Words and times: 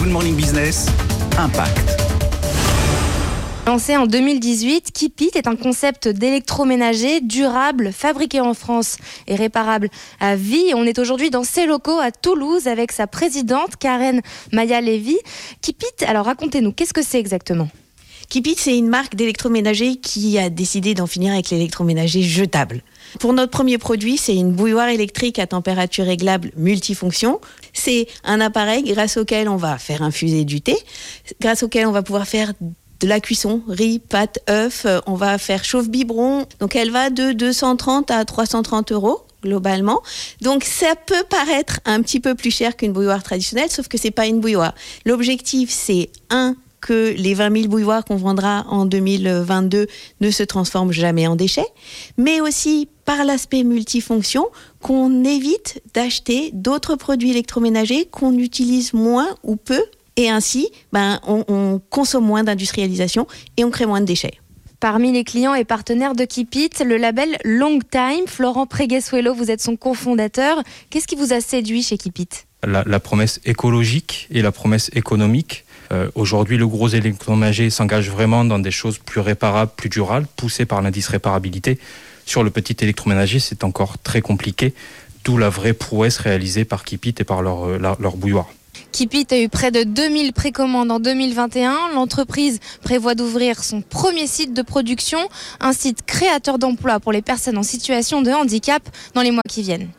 Good 0.00 0.12
Morning 0.12 0.34
Business, 0.34 0.86
Impact. 1.36 2.00
Lancé 3.66 3.98
en 3.98 4.06
2018, 4.06 4.92
Kipit 4.92 5.30
est 5.34 5.46
un 5.46 5.56
concept 5.56 6.08
d'électroménager 6.08 7.20
durable, 7.20 7.92
fabriqué 7.92 8.40
en 8.40 8.54
France 8.54 8.96
et 9.26 9.34
réparable 9.34 9.90
à 10.18 10.36
vie. 10.36 10.72
On 10.74 10.86
est 10.86 10.98
aujourd'hui 10.98 11.28
dans 11.28 11.44
ses 11.44 11.66
locaux 11.66 11.98
à 11.98 12.12
Toulouse 12.12 12.66
avec 12.66 12.92
sa 12.92 13.06
présidente 13.06 13.76
Karen 13.78 14.22
Maya-Lévy. 14.52 15.18
Kipit, 15.60 16.06
alors 16.06 16.24
racontez-nous, 16.24 16.72
qu'est-ce 16.72 16.94
que 16.94 17.02
c'est 17.02 17.20
exactement? 17.20 17.68
Kipit, 18.30 18.54
c'est 18.56 18.78
une 18.78 18.88
marque 18.88 19.16
d'électroménager 19.16 19.96
qui 19.96 20.38
a 20.38 20.50
décidé 20.50 20.94
d'en 20.94 21.08
finir 21.08 21.32
avec 21.32 21.50
l'électroménager 21.50 22.22
jetable. 22.22 22.82
Pour 23.18 23.32
notre 23.32 23.50
premier 23.50 23.76
produit, 23.76 24.16
c'est 24.16 24.36
une 24.36 24.52
bouilloire 24.52 24.88
électrique 24.88 25.40
à 25.40 25.48
température 25.48 26.04
réglable 26.04 26.52
multifonction. 26.56 27.40
C'est 27.72 28.06
un 28.24 28.40
appareil 28.40 28.82
grâce 28.82 29.16
auquel 29.16 29.48
on 29.48 29.56
va 29.56 29.78
faire 29.78 30.02
infuser 30.02 30.44
du 30.44 30.60
thé, 30.60 30.76
grâce 31.40 31.62
auquel 31.62 31.86
on 31.86 31.92
va 31.92 32.02
pouvoir 32.02 32.26
faire 32.26 32.52
de 33.00 33.06
la 33.06 33.20
cuisson, 33.20 33.62
riz, 33.66 33.98
pâtes, 33.98 34.40
œufs. 34.48 34.86
On 35.06 35.14
va 35.14 35.38
faire 35.38 35.64
chauffe-biberon. 35.64 36.46
Donc 36.58 36.76
elle 36.76 36.90
va 36.90 37.10
de 37.10 37.32
230 37.32 38.10
à 38.10 38.24
330 38.24 38.92
euros 38.92 39.24
globalement. 39.42 40.02
Donc 40.42 40.64
ça 40.64 40.94
peut 41.06 41.24
paraître 41.28 41.80
un 41.86 42.02
petit 42.02 42.20
peu 42.20 42.34
plus 42.34 42.50
cher 42.50 42.76
qu'une 42.76 42.92
bouilloire 42.92 43.22
traditionnelle, 43.22 43.70
sauf 43.70 43.88
que 43.88 43.96
c'est 43.96 44.10
pas 44.10 44.26
une 44.26 44.40
bouilloire. 44.40 44.74
L'objectif, 45.06 45.70
c'est 45.70 46.10
un 46.28 46.56
que 46.80 47.14
les 47.16 47.34
20 47.34 47.56
000 47.56 47.68
bouilloires 47.68 48.04
qu'on 48.04 48.16
vendra 48.16 48.64
en 48.68 48.86
2022 48.86 49.86
ne 50.20 50.30
se 50.30 50.42
transforment 50.42 50.92
jamais 50.92 51.26
en 51.26 51.36
déchets, 51.36 51.66
mais 52.16 52.40
aussi 52.40 52.88
par 53.04 53.24
l'aspect 53.24 53.64
multifonction 53.64 54.46
qu'on 54.80 55.24
évite 55.24 55.82
d'acheter 55.94 56.50
d'autres 56.52 56.96
produits 56.96 57.30
électroménagers 57.30 58.06
qu'on 58.06 58.36
utilise 58.38 58.94
moins 58.94 59.28
ou 59.42 59.56
peu 59.56 59.82
et 60.16 60.28
ainsi, 60.28 60.70
ben, 60.92 61.20
on, 61.26 61.44
on 61.48 61.80
consomme 61.90 62.26
moins 62.26 62.44
d'industrialisation 62.44 63.26
et 63.56 63.64
on 63.64 63.70
crée 63.70 63.86
moins 63.86 64.00
de 64.00 64.06
déchets. 64.06 64.38
Parmi 64.80 65.12
les 65.12 65.24
clients 65.24 65.54
et 65.54 65.64
partenaires 65.64 66.14
de 66.14 66.24
Kipit, 66.24 66.70
le 66.84 66.96
label 66.96 67.36
Long 67.44 67.78
Time, 67.80 68.26
Florent 68.26 68.66
Preguesuelo, 68.66 69.34
vous 69.34 69.50
êtes 69.50 69.60
son 69.60 69.76
cofondateur. 69.76 70.62
Qu'est-ce 70.88 71.06
qui 71.06 71.16
vous 71.16 71.32
a 71.32 71.40
séduit 71.40 71.82
chez 71.82 71.98
Kipit 71.98 72.28
la, 72.66 72.82
la, 72.86 73.00
promesse 73.00 73.40
écologique 73.44 74.26
et 74.30 74.42
la 74.42 74.52
promesse 74.52 74.90
économique. 74.94 75.64
Euh, 75.92 76.08
Aujourd'hui, 76.14 76.56
le 76.56 76.66
gros 76.66 76.88
électroménager 76.88 77.70
s'engage 77.70 78.10
vraiment 78.10 78.44
dans 78.44 78.58
des 78.58 78.70
choses 78.70 78.98
plus 78.98 79.20
réparables, 79.20 79.72
plus 79.76 79.88
durables, 79.88 80.26
poussées 80.36 80.66
par 80.66 80.82
l'indice 80.82 81.08
réparabilité. 81.08 81.78
Sur 82.26 82.44
le 82.44 82.50
petit 82.50 82.76
électroménager, 82.80 83.40
c'est 83.40 83.64
encore 83.64 83.98
très 83.98 84.20
compliqué, 84.20 84.74
d'où 85.24 85.36
la 85.36 85.48
vraie 85.48 85.72
prouesse 85.72 86.18
réalisée 86.18 86.64
par 86.64 86.84
Kipit 86.84 87.14
et 87.18 87.24
par 87.24 87.42
leur, 87.42 87.78
leur 87.78 88.16
bouilloire. 88.16 88.48
Kipit 88.92 89.26
a 89.30 89.40
eu 89.40 89.48
près 89.48 89.70
de 89.70 89.84
2000 89.84 90.32
précommandes 90.32 90.90
en 90.90 91.00
2021. 91.00 91.90
L'entreprise 91.94 92.60
prévoit 92.82 93.14
d'ouvrir 93.14 93.62
son 93.62 93.82
premier 93.82 94.26
site 94.26 94.52
de 94.52 94.62
production, 94.62 95.18
un 95.60 95.72
site 95.72 96.02
créateur 96.06 96.58
d'emplois 96.58 97.00
pour 97.00 97.12
les 97.12 97.22
personnes 97.22 97.58
en 97.58 97.62
situation 97.62 98.22
de 98.22 98.30
handicap 98.30 98.82
dans 99.14 99.22
les 99.22 99.30
mois 99.30 99.42
qui 99.48 99.62
viennent. 99.62 99.90